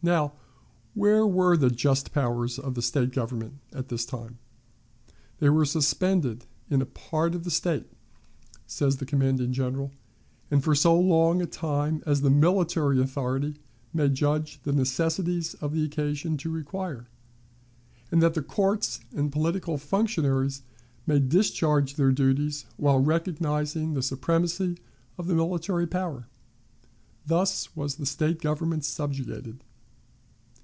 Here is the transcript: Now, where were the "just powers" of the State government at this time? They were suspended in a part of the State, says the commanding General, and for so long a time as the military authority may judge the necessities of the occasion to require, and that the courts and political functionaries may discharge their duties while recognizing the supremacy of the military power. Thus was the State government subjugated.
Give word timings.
Now, 0.00 0.34
where 0.94 1.26
were 1.26 1.56
the 1.56 1.70
"just 1.70 2.12
powers" 2.12 2.56
of 2.56 2.76
the 2.76 2.82
State 2.82 3.10
government 3.10 3.54
at 3.72 3.88
this 3.88 4.06
time? 4.06 4.38
They 5.40 5.48
were 5.50 5.64
suspended 5.64 6.44
in 6.70 6.80
a 6.80 6.86
part 6.86 7.34
of 7.34 7.42
the 7.42 7.50
State, 7.50 7.90
says 8.64 8.98
the 8.98 9.04
commanding 9.04 9.52
General, 9.52 9.90
and 10.52 10.62
for 10.62 10.76
so 10.76 10.96
long 10.96 11.42
a 11.42 11.46
time 11.46 12.04
as 12.06 12.20
the 12.20 12.30
military 12.30 13.00
authority 13.02 13.56
may 13.92 14.08
judge 14.08 14.62
the 14.62 14.72
necessities 14.72 15.54
of 15.54 15.72
the 15.74 15.82
occasion 15.84 16.36
to 16.38 16.48
require, 16.48 17.08
and 18.12 18.22
that 18.22 18.34
the 18.34 18.42
courts 18.42 19.00
and 19.12 19.32
political 19.32 19.78
functionaries 19.78 20.62
may 21.08 21.18
discharge 21.18 21.96
their 21.96 22.12
duties 22.12 22.66
while 22.76 23.00
recognizing 23.00 23.94
the 23.94 24.02
supremacy 24.02 24.78
of 25.18 25.26
the 25.26 25.34
military 25.34 25.88
power. 25.88 26.28
Thus 27.26 27.74
was 27.74 27.96
the 27.96 28.06
State 28.06 28.40
government 28.40 28.84
subjugated. 28.84 29.64